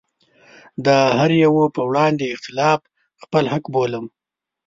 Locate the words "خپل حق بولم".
3.23-4.05